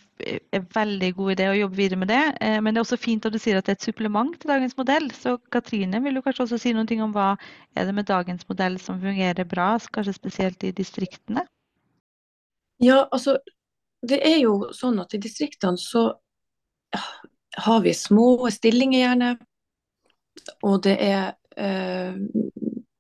en 0.58 0.66
veldig 0.76 1.10
god 1.16 1.32
idé 1.34 1.48
å 1.48 1.56
jobbe 1.56 1.80
videre 1.80 2.00
med 2.02 2.12
det. 2.12 2.24
Eh, 2.44 2.58
men 2.60 2.74
det 2.74 2.82
er 2.82 2.86
også 2.86 3.00
fint 3.00 3.26
at 3.26 3.34
du 3.34 3.40
sier 3.40 3.60
at 3.60 3.68
det 3.68 3.76
er 3.76 3.80
et 3.80 3.88
supplement 3.88 4.36
til 4.36 4.52
dagens 4.52 4.76
modell. 4.80 5.08
Så 5.16 5.38
Katrine, 5.54 6.02
vil 6.04 6.18
du 6.18 6.24
kanskje 6.26 6.48
også 6.48 6.60
si 6.62 6.74
noe 6.76 7.00
om 7.06 7.16
hva 7.16 7.30
er 7.76 7.88
det 7.88 7.96
med 7.96 8.10
dagens 8.10 8.48
modell 8.50 8.78
som 8.84 9.00
fungerer 9.02 9.48
bra, 9.48 9.74
kanskje 9.96 10.18
spesielt 10.18 10.68
i 10.68 10.74
distriktene? 10.76 11.46
Ja, 12.82 13.06
altså 13.12 13.38
det 14.02 14.20
er 14.26 14.40
jo 14.42 14.72
sånn 14.74 15.00
at 15.04 15.14
i 15.14 15.22
distriktene 15.22 15.78
så 15.78 16.10
har 17.62 17.82
vi 17.84 17.94
små 17.96 18.50
stillinger 18.52 19.04
gjerne 19.04 19.32
og 20.66 20.84
det 20.86 20.96
er, 21.04 21.34
eh, 21.58 22.16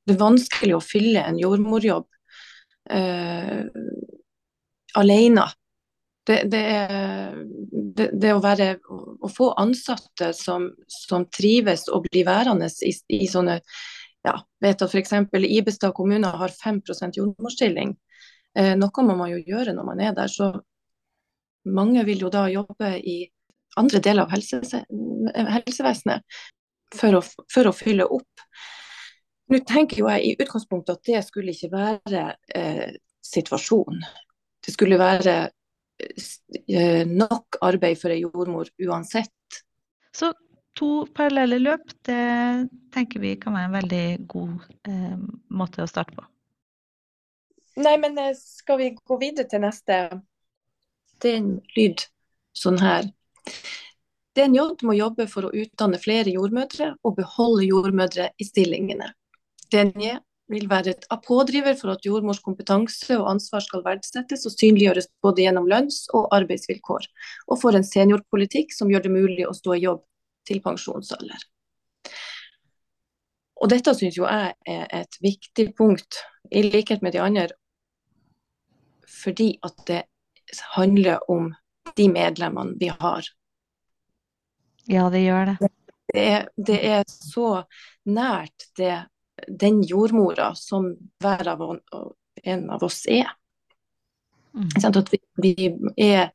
det 0.05 0.15
er 0.15 0.19
vanskelig 0.19 0.75
å 0.77 0.83
fylle 0.83 1.23
en 1.23 1.39
jordmorjobb 1.39 2.07
eh, 2.91 3.65
alene. 4.99 5.47
Det, 6.27 6.43
det, 6.51 6.59
er, 6.61 7.37
det, 7.97 8.11
det 8.21 8.33
å, 8.35 8.41
være, 8.43 8.75
å, 8.85 9.29
få 9.31 9.49
ansatte 9.57 10.29
som, 10.37 10.67
som, 10.85 11.25
trives 11.33 11.87
og 11.89 12.05
blir 12.05 12.27
værende 12.27 12.69
i, 12.85 12.91
i 13.17 13.25
sånne 13.29 13.57
ja, 14.21 14.35
vet 14.61 14.83
at 14.85 14.93
F.eks. 14.93 15.15
Ibestad 15.33 15.95
kommune 15.97 16.29
har 16.37 16.53
5 16.53 16.81
jordmorstilling. 17.17 17.95
Eh, 18.53 18.75
noe 18.77 19.05
må 19.07 19.15
man 19.17 19.31
jo 19.31 19.41
gjøre 19.41 19.73
når 19.73 19.87
man 19.87 20.03
er 20.05 20.13
der. 20.13 20.29
Så 20.29 20.51
mange 21.65 22.05
vil 22.05 22.21
jo 22.21 22.29
da 22.29 22.45
jobbe 22.51 22.93
i 22.99 23.23
andre 23.81 24.01
deler 24.03 24.27
av 24.27 24.35
helse, 24.35 24.83
helsevesenet 25.55 26.41
for 26.95 27.17
å, 27.17 27.21
for 27.23 27.69
å 27.69 27.75
fylle 27.75 28.05
opp. 28.05 28.45
Nå 29.51 29.59
tenker 29.67 30.03
jo 30.03 30.09
jeg 30.11 30.27
i 30.27 30.35
utgangspunktet 30.39 30.99
at 30.99 31.07
det 31.09 31.23
skulle 31.27 31.55
ikke 31.55 31.71
være 31.73 32.25
eh, 32.55 32.91
situasjonen. 33.25 34.03
Det 34.65 34.73
skulle 34.75 34.99
være 35.01 35.35
eh, 35.99 37.03
nok 37.07 37.59
arbeid 37.65 37.99
for 38.01 38.13
ei 38.13 38.21
jordmor 38.23 38.69
uansett. 38.85 39.61
Så 40.15 40.33
to 40.77 41.05
parallelle 41.15 41.59
løp, 41.61 41.93
det 42.07 42.67
tenker 42.93 43.23
vi 43.23 43.35
kan 43.39 43.55
være 43.57 43.69
en 43.69 43.77
veldig 43.79 44.05
god 44.31 44.67
eh, 44.89 45.17
måte 45.49 45.83
å 45.83 45.89
starte 45.89 46.15
på. 46.17 46.25
Nei, 47.81 47.95
men 48.01 48.17
eh, 48.19 48.35
skal 48.37 48.81
vi 48.81 48.91
gå 48.95 49.17
videre 49.21 49.49
til 49.49 49.63
neste? 49.63 50.01
Det 51.21 51.33
er 51.33 51.39
en 51.41 51.53
lyd 51.77 52.05
sånn 52.57 52.81
her. 52.81 53.07
DNJ 54.35 54.83
må 54.87 54.95
jobbe 54.95 55.27
for 55.27 55.47
å 55.47 55.55
utdanne 55.55 55.99
flere 55.99 56.31
jordmødre 56.31 56.93
og 57.03 57.17
beholde 57.17 57.67
jordmødre 57.67 58.29
i 58.39 58.47
stillingene. 58.47 59.11
DNJ 59.71 60.17
vil 60.51 60.67
være 60.69 60.93
et 60.93 61.05
pådriver 61.25 61.77
for 61.79 61.93
at 61.93 62.05
jordmors 62.05 62.41
kompetanse 62.43 63.15
og 63.17 63.29
ansvar 63.31 63.63
skal 63.65 63.83
verdsettes 63.85 64.45
og 64.45 64.53
synliggjøres 64.53 65.09
både 65.23 65.45
gjennom 65.45 65.69
lønns- 65.71 66.07
og 66.17 66.27
arbeidsvilkår, 66.35 67.07
og 67.47 67.61
for 67.61 67.77
en 67.77 67.87
seniorpolitikk 67.87 68.75
som 68.75 68.91
gjør 68.91 69.07
det 69.07 69.13
mulig 69.15 69.47
å 69.47 69.55
stå 69.57 69.77
i 69.77 69.83
jobb 69.85 70.03
til 70.47 70.61
pensjonsalder. 70.63 71.47
Og 73.61 73.69
Dette 73.69 73.93
syns 73.93 74.17
jo 74.17 74.25
jeg 74.25 74.55
er 74.67 74.87
et 75.01 75.19
viktig 75.21 75.71
punkt, 75.77 76.23
i 76.51 76.63
likhet 76.65 77.03
med 77.05 77.13
de 77.13 77.21
andre, 77.21 77.51
fordi 79.07 79.53
at 79.63 79.85
det 79.87 80.01
handler 80.73 81.21
om 81.31 81.51
de 81.95 82.07
medlemmene 82.11 82.75
vi 82.81 82.89
har 82.89 83.27
ja, 84.89 85.09
det 85.09 85.21
gjør 85.23 85.45
det. 85.51 85.69
Det 86.11 86.23
er, 86.27 86.47
det 86.57 86.79
er 86.87 87.03
så 87.07 87.63
nært 88.09 88.65
det, 88.77 88.97
den 89.47 89.81
jordmora 89.87 90.51
som 90.55 90.91
hver 91.21 91.47
av 91.53 91.63
en 92.43 92.69
av 92.69 92.83
oss 92.83 93.05
er. 93.09 93.29
Mm. 94.55 94.69
At 94.83 95.13
vi, 95.13 95.19
vi 95.41 95.53
er 96.01 96.31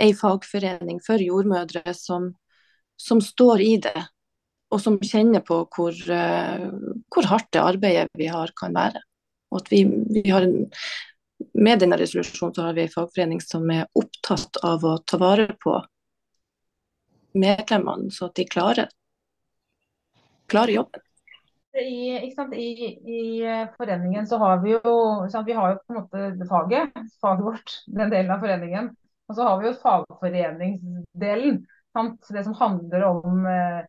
ei 0.00 0.12
fagforening 0.16 1.00
for 1.04 1.22
jordmødre 1.22 1.94
som, 1.96 2.32
som, 3.00 3.22
står 3.24 3.62
i 3.64 3.72
det, 3.86 4.04
og 4.74 4.82
som 4.82 4.98
kjenner 5.00 5.44
på 5.46 5.62
hvor, 5.76 5.94
uh, 5.94 6.68
hvor 7.14 7.30
hardt 7.30 7.50
det 7.54 7.62
arbeidet 7.62 8.08
vi 8.18 8.28
har 8.32 8.52
kan 8.58 8.74
være. 8.76 9.02
Og 9.52 9.62
at 9.62 9.72
vi, 9.72 9.84
vi 9.86 10.26
har 10.30 10.46
en, 10.46 10.68
med 11.54 11.80
denne 11.82 11.98
resolusjonen 12.00 12.54
så 12.56 12.68
har 12.68 12.76
vi 12.76 12.86
en 12.86 12.94
fagforening 12.94 13.42
som 13.44 13.70
er 13.70 13.86
opptatt 13.94 14.60
av 14.66 14.84
å 14.84 14.98
ta 15.06 15.20
vare 15.22 15.48
på 15.62 15.78
medlemmene, 17.34 18.12
så 18.14 18.28
at 18.28 18.38
de 18.38 18.46
klarer, 18.46 18.90
klarer 20.50 20.76
jobben. 20.76 21.02
I, 21.74 22.30
I, 22.54 22.86
I, 23.10 23.66
foreningen 23.76 24.26
så 24.26 24.38
har 24.38 24.60
vi 24.62 24.76
jo 24.76 24.92
sant, 25.30 25.46
vi 25.46 25.56
har 25.56 25.72
jo 25.72 25.80
på 25.80 25.94
en 25.94 25.98
måte 26.00 26.46
faget, 26.50 27.00
faget 27.22 27.44
vårt, 27.44 27.72
den 27.86 28.12
delen 28.12 28.30
av 28.30 28.44
foreningen. 28.44 28.92
Og 29.28 29.36
så 29.36 29.48
har 29.48 29.58
vi 29.60 29.68
jo 29.68 29.74
fagforeningsdelen. 29.80 31.64
Sant? 31.96 32.30
Det 32.30 32.44
som 32.44 32.54
handler 32.58 33.06
om 33.08 33.46
eh, 33.48 33.82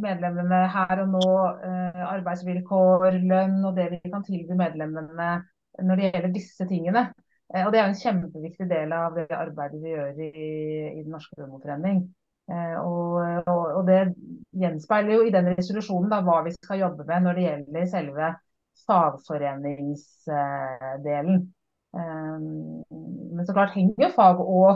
medlemmene 0.00 0.60
her 0.74 1.02
og 1.04 1.14
nå, 1.14 1.24
eh, 1.66 2.02
arbeidsvilkår, 2.08 3.18
lønn 3.30 3.58
og 3.64 3.74
det 3.78 3.90
vi 3.94 4.12
kan 4.12 4.24
tilby 4.26 4.56
medlemmene 4.58 5.32
når 5.80 6.00
det 6.00 6.08
gjelder 6.08 6.34
disse 6.34 6.66
tingene. 6.70 7.10
Eh, 7.54 7.66
og 7.66 7.72
Det 7.72 7.80
er 7.80 7.90
en 7.90 8.00
kjempeviktig 8.02 8.68
del 8.70 8.94
av 8.96 9.18
det 9.18 9.28
arbeidet 9.34 9.82
vi 9.82 9.94
gjør 9.94 10.18
i, 10.18 10.32
i 10.96 11.02
Den 11.02 11.12
norske 11.14 11.38
rømmeforening. 11.38 12.08
Eh, 12.50 12.78
og, 12.82 13.14
og, 13.46 13.62
og, 13.78 13.86
det 13.86 14.14
gjenspeiler 14.58 15.14
jo 15.14 15.22
i 15.26 15.34
den 15.34 15.48
resolusjonen 15.54 16.10
da, 16.10 16.20
hva 16.26 16.42
vi 16.46 16.52
skal 16.56 16.80
jobbe 16.82 17.02
med 17.06 17.20
når 17.24 17.32
det 17.36 17.46
gjelder 17.46 17.84
selve 17.92 18.26
fagforeningsdelen. 18.88 21.30
Eh, 21.94 22.38
men 22.40 23.44
så 23.46 23.52
klart 23.54 23.76
henger 23.76 24.04
jo 24.06 24.10
fag 24.16 24.36
og 24.42 24.70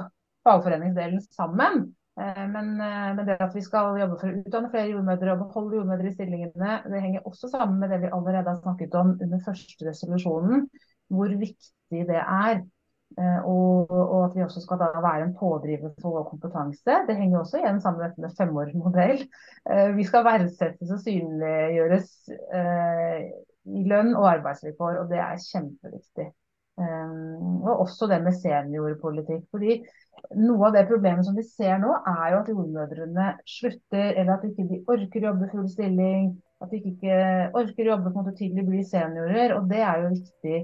fagforeningsdelen 0.47 1.21
sammen. 1.35 1.75
Men, 2.15 2.79
men, 2.79 3.27
det 3.27 3.43
at 3.43 3.57
vi 3.57 3.63
skal 3.65 3.99
jobbe 3.99 4.21
for 4.21 4.31
å 4.31 4.37
utdanne 4.39 4.71
flere 4.71 4.93
jordmødre 4.93 5.33
og 5.33 5.41
beholde 5.41 5.77
jordmødre 5.81 6.09
i 6.13 6.15
stillingene, 6.15 6.73
det 6.87 7.03
henger 7.03 7.27
også 7.27 7.47
sammen 7.51 7.79
med 7.83 7.91
det 7.91 7.99
vi 8.05 8.15
allerede 8.15 8.51
har 8.53 8.61
snakket 8.61 8.95
om 9.01 9.09
under 9.17 9.39
første 9.43 9.83
resolusjonen, 9.89 10.59
hvor 11.11 11.27
viktig 11.41 12.01
det 12.07 12.23
er. 12.23 12.63
Og, 13.17 13.91
og, 13.91 14.21
at 14.25 14.33
vi 14.35 14.43
også 14.43 14.61
skal 14.65 14.81
være 14.81 15.23
en 15.23 15.35
pådriver 15.39 15.93
for 16.03 16.25
kompetanse. 16.27 16.97
Det 17.09 17.17
henger 17.17 17.39
også 17.39 17.61
igjen 17.61 17.81
sammen 17.81 18.03
med 18.03 18.09
dette 18.09 18.25
med 18.25 18.37
femårsmodell. 18.39 19.21
Vi 19.97 20.07
skal 20.09 20.25
verdsettes 20.27 20.91
og 20.91 21.03
synliggjøres 21.05 22.09
i 23.65 23.85
lønn 23.89 24.17
og 24.19 24.27
arbeidsvilkår, 24.33 24.99
og 25.03 25.13
det 25.13 25.21
er 25.23 25.45
kjempeviktig. 25.45 26.27
Og 27.65 27.81
også 27.87 28.09
det 28.11 28.23
med 28.25 28.35
seniorpolitikk. 28.41 29.47
fordi 29.51 29.79
Noe 30.35 30.69
av 30.69 30.75
det 30.75 30.87
problemet 30.89 31.27
som 31.27 31.37
vi 31.37 31.45
ser 31.47 31.79
nå, 31.83 31.91
er 32.11 32.33
jo 32.33 32.41
at 32.41 32.51
jordmødrene 32.51 33.29
slutter, 33.51 34.15
eller 34.15 34.37
at 34.37 34.45
de 34.45 34.51
ikke 34.53 34.81
orker 34.95 35.23
å 35.23 35.29
jobbe 35.31 35.51
full 35.53 35.69
stilling. 35.71 36.33
At 36.63 36.73
de 36.73 36.81
ikke 36.81 37.19
orker 37.61 37.85
å 37.85 37.91
jobbe 37.93 38.11
på 38.11 38.15
en 38.15 38.23
måte 38.23 38.37
til 38.39 38.55
de 38.57 38.65
blir 38.67 38.87
seniorer. 38.89 39.55
Og 39.59 39.69
det 39.71 39.83
er 39.85 40.03
jo 40.03 40.15
viktig 40.15 40.61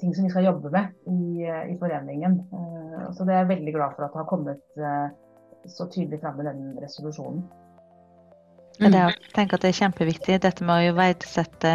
ting 0.00 0.14
som 0.14 0.26
vi 0.26 0.30
skal 0.32 0.44
jobbe 0.44 0.70
med 0.74 0.90
i, 1.08 1.46
i 1.72 1.76
foreningen. 1.80 2.36
Uh, 2.52 3.06
så 3.16 3.24
det 3.24 3.34
er 3.34 3.42
jeg 3.42 3.52
veldig 3.54 3.74
glad 3.74 3.96
for 3.96 4.04
at 4.04 4.12
det 4.12 4.20
har 4.20 4.28
kommet 4.28 4.62
så 5.68 5.86
tydelig 5.92 6.20
fram 6.22 6.40
i 6.40 6.46
den 6.46 6.60
resolusjonen. 6.82 7.42
Men 8.80 8.94
det, 8.94 9.00
jeg 9.00 9.32
tenker 9.36 9.58
at 9.58 9.64
det 9.64 9.70
er 9.70 9.76
kjempeviktig, 9.76 10.36
dette 10.40 10.64
med 10.64 10.88
å 10.88 10.96
verdsette 10.96 11.72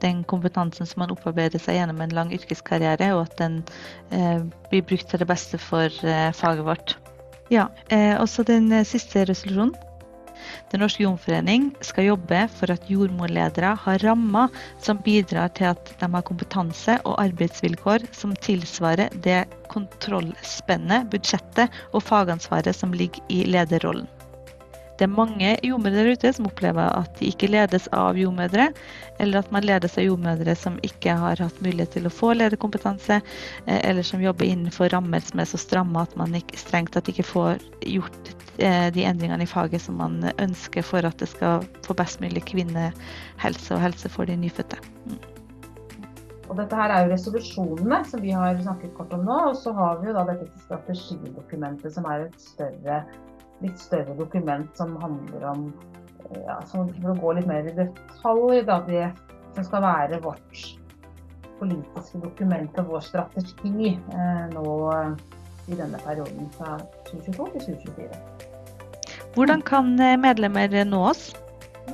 den 0.00 0.22
kompetansen 0.30 0.88
som 0.88 1.02
man 1.02 1.12
opparbeider 1.12 1.60
seg 1.60 1.76
gjennom 1.76 2.00
en 2.00 2.14
lang 2.16 2.32
yrkeskarriere, 2.32 3.10
og 3.16 3.26
at 3.26 3.34
den 3.42 3.58
eh, 4.14 4.40
blir 4.70 4.86
brukt 4.88 5.10
til 5.10 5.20
det 5.20 5.28
beste 5.28 5.60
for 5.60 5.92
eh, 6.06 6.30
faget 6.36 6.64
vårt. 6.64 6.96
Ja, 7.52 7.68
eh, 7.92 8.14
Også 8.20 8.46
den 8.46 8.70
eh, 8.72 8.86
siste 8.88 9.26
resolusjonen. 9.28 9.74
Den 10.72 10.82
norske 10.84 11.04
jordmorforening 11.04 11.68
skal 11.84 12.08
jobbe 12.10 12.42
for 12.56 12.72
at 12.74 12.90
jordmorledere 12.90 13.74
har 13.84 14.02
rammer 14.04 14.52
som 14.82 15.00
bidrar 15.04 15.52
til 15.56 15.70
at 15.72 15.94
de 16.00 16.10
har 16.16 16.26
kompetanse 16.26 16.98
og 17.04 17.18
arbeidsvilkår 17.22 18.08
som 18.16 18.34
tilsvarer 18.48 19.14
det 19.24 19.44
kontrollspennet, 19.72 21.08
budsjettet 21.12 21.82
og 21.92 22.04
fagansvaret 22.04 22.76
som 22.76 22.94
ligger 22.96 23.24
i 23.32 23.44
lederrollen. 23.48 24.08
Det 24.96 25.04
er 25.04 25.12
mange 25.12 25.50
jordmødre 25.60 26.04
der 26.06 26.14
ute 26.16 26.32
som 26.32 26.46
opplever 26.48 26.88
at 26.88 27.18
de 27.18 27.28
ikke 27.28 27.50
ledes 27.52 27.84
av 27.92 28.16
jordmødre, 28.16 28.70
eller 29.20 29.42
at 29.42 29.52
man 29.52 29.66
ledes 29.66 29.98
av 30.00 30.06
jordmødre 30.06 30.54
som 30.56 30.78
ikke 30.86 31.16
har 31.20 31.42
hatt 31.44 31.60
mulighet 31.64 31.92
til 31.98 32.08
å 32.08 32.12
få 32.12 32.32
lederkompetanse, 32.38 33.20
eh, 33.66 33.80
eller 33.82 34.06
som 34.06 34.24
jobber 34.24 34.48
innenfor 34.48 34.88
rammer 34.94 35.20
som 35.24 35.42
er 35.42 35.50
så 35.50 35.60
stramme 35.60 36.00
at 36.00 36.16
man 36.16 36.34
ikke, 36.38 36.56
strengt 36.60 36.94
tatt 36.96 37.12
ikke 37.12 37.26
får 37.28 37.60
gjort 37.84 38.32
eh, 38.56 38.88
de 38.96 39.04
endringene 39.04 39.44
i 39.44 39.50
faget 39.50 39.84
som 39.84 40.00
man 40.00 40.22
ønsker 40.40 40.86
for 40.86 41.04
at 41.04 41.20
det 41.20 41.28
skal 41.34 41.66
få 41.84 41.96
best 41.98 42.24
mulig 42.24 42.46
kvinnehelse 42.48 43.76
og 43.76 43.82
helse 43.84 44.12
for 44.12 44.28
de 44.28 44.38
nyfødte. 44.40 44.80
Og 46.46 46.54
dette 46.60 46.78
her 46.78 46.92
er 46.94 47.04
jo 47.04 47.12
resolusjonene 47.12 48.00
som 48.06 48.22
vi 48.22 48.32
har 48.32 48.56
snakket 48.62 48.94
kort 48.96 49.12
om 49.12 49.24
nå. 49.26 49.38
Og 49.50 49.56
så 49.58 49.72
har 49.76 49.98
vi 50.00 50.08
jo 50.08 50.14
da 50.16 50.22
dette 50.28 50.46
strategidokumentet 50.62 51.94
som 51.96 52.06
er 52.08 52.28
et 52.28 52.38
større 52.40 53.00
litt 53.64 53.78
større 53.80 54.16
dokument 54.18 54.68
som 54.78 54.96
handler 55.02 55.46
om 55.52 55.68
ja, 56.42 56.58
For 56.66 57.12
å 57.12 57.14
gå 57.20 57.36
litt 57.38 57.46
mer 57.46 57.68
i 57.70 57.76
detalj, 57.76 58.64
da, 58.66 58.80
det 58.88 59.06
som 59.54 59.68
skal 59.68 59.84
være 59.84 60.18
vårt 60.24 60.64
politiske 61.60 62.18
dokument 62.20 62.82
og 62.82 62.90
vår 62.90 63.06
strategi 63.06 63.94
eh, 63.94 64.44
nå 64.52 64.66
i 65.68 65.74
denne 65.78 65.98
perioden 66.04 66.50
fra 66.58 66.76
2022 67.08 67.48
til 67.54 67.80
2024. 67.86 68.46
Hvordan 69.34 69.62
kan 69.62 70.00
eh, 70.00 70.16
medlemmer 70.16 70.84
nå 70.88 71.02
oss? 71.10 71.26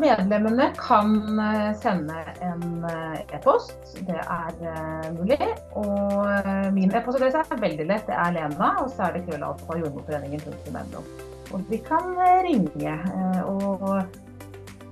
Medlemmene 0.00 0.70
kan 0.78 1.16
eh, 1.42 1.72
sende 1.80 2.20
en 2.40 2.84
eh, 2.88 3.36
e-post. 3.36 3.74
Det 4.06 4.20
er 4.20 5.10
mulig. 5.16 5.40
Og 5.76 6.72
min 6.72 6.94
e-postadresse 6.94 7.42
er 7.42 7.64
veldig 7.64 7.88
lett. 7.90 8.06
Det 8.06 8.16
er 8.16 8.36
Lena, 8.36 8.72
og 8.84 8.92
så 8.94 9.08
er 9.08 9.18
det 9.18 9.26
krøllalfa 9.26 9.78
jordmorforeningen.no. 9.82 11.04
Og 11.52 11.64
de 11.70 11.78
kan 11.84 12.12
eh, 12.16 12.38
ringe. 12.46 12.92
Eh, 12.92 13.42
og 13.48 14.04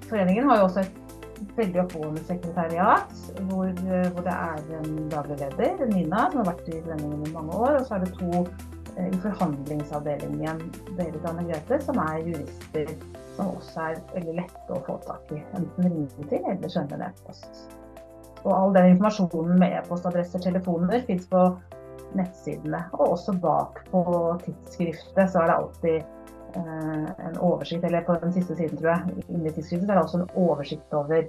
foreningen 0.09 0.49
har 0.49 0.61
jo 0.61 0.67
også 0.69 0.81
et 0.85 1.55
veldig 1.57 1.81
oppegående 1.85 2.25
sekretariat, 2.29 3.15
hvor, 3.49 3.71
eh, 3.71 4.11
hvor, 4.13 4.27
det 4.27 4.35
er 4.35 4.75
en 4.81 4.99
daglig 5.13 5.39
leder, 5.41 5.87
Nina, 5.95 6.27
som 6.29 6.43
har 6.43 6.51
vært 6.53 6.69
i 6.69 6.83
foreningen 6.83 7.25
i 7.27 7.33
mange 7.37 7.57
år. 7.57 7.81
Og 7.81 7.89
så 7.89 7.97
er 7.97 8.05
det 8.05 8.13
to 8.19 8.45
i 9.01 9.17
forhandlingsavdelingen, 9.23 10.59
Berit 10.99 11.27
Anne 11.31 11.47
Grete, 11.49 11.79
som 11.85 12.01
er 12.03 12.25
jurister. 12.27 12.95
Som 13.37 13.53
også 13.55 13.85
er 13.87 14.01
veldig 14.13 14.35
lette 14.43 14.75
å 14.75 14.81
få 14.85 14.99
tak 15.07 15.31
i. 15.33 15.39
Enten 15.57 15.87
ringe 15.87 16.27
til 16.29 16.49
eller 16.51 16.73
sende 16.73 16.99
en 16.99 17.07
e-post. 17.07 17.63
Og 18.43 18.51
all 18.53 18.75
den 18.75 18.97
informasjonen 18.97 19.61
med 19.61 19.79
e-postadresser, 19.79 20.43
telefoner, 20.45 21.05
fins 21.07 21.29
på 21.31 21.45
nettsidene. 22.19 22.83
Og 22.99 23.15
også 23.15 23.37
bak 23.41 23.81
på 23.93 24.03
tidsskriftet 24.45 25.33
så 25.33 25.45
er 25.45 25.53
det 25.53 25.57
alltid 25.57 26.20
en 26.57 27.39
oversikt, 27.39 27.85
eller 27.85 28.05
på 28.07 28.17
den 28.23 28.33
siste 28.33 28.57
siden, 28.57 28.79
tror 28.79 28.91
jeg, 28.95 29.25
inni 29.29 29.51
er 29.51 29.87
det 29.87 29.99
også 29.99 30.21
en 30.21 30.31
oversikt 30.35 30.95
over 30.95 31.29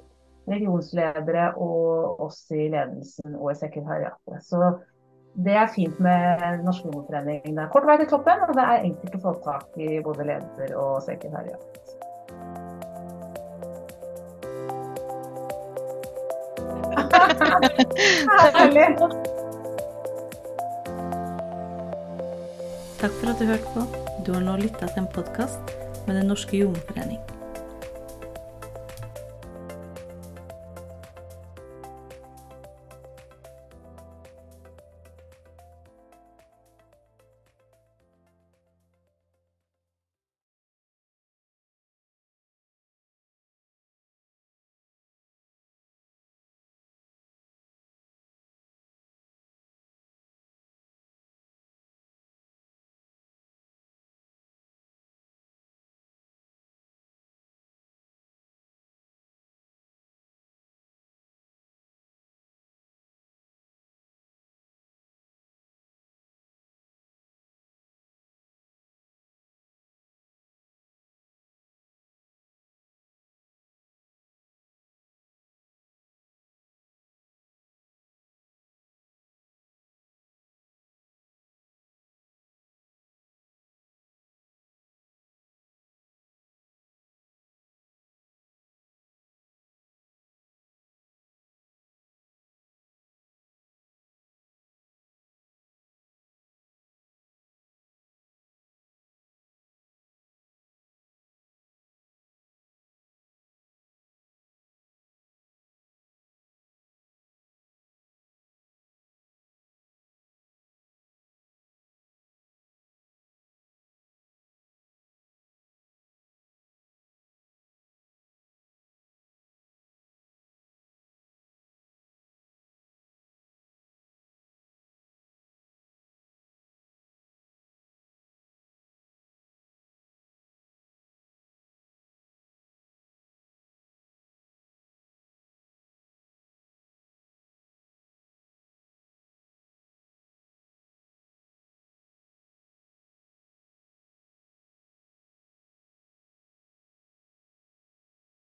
regionsledere 0.50 1.52
og 1.62 2.22
oss 2.26 2.46
i 2.52 2.70
ledelsen 2.74 3.36
og 3.38 3.52
i 3.52 3.60
sekretariatet. 3.60 4.42
Så 4.44 4.74
det 5.34 5.56
er 5.56 5.72
fint 5.76 6.00
med 6.00 6.64
Norsk 6.66 6.86
Jordmorforening. 6.86 7.44
Det 7.46 7.64
er 7.64 7.72
kort 7.72 7.88
vei 7.88 7.98
til 8.02 8.10
toppen, 8.12 8.44
og 8.48 8.56
det 8.58 8.66
er 8.66 8.88
enkelt 8.90 9.16
å 9.16 9.24
få 9.26 9.36
tak 9.46 9.80
i 9.80 10.02
både 10.04 10.28
leder 10.28 10.76
og 10.76 11.02
sekretariat. 11.06 11.62
Takk 23.02 23.14
for 23.18 23.32
at 23.32 23.40
du 23.40 23.46
hørte 23.50 23.74
på. 23.74 24.01
Du 24.26 24.36
har 24.36 24.44
nå 24.46 24.54
lytta 24.62 24.86
til 24.86 25.02
en 25.02 25.08
podkast 25.10 25.72
med 26.06 26.20
Den 26.20 26.28
norske 26.30 26.60
jordmorforening. 26.60 27.31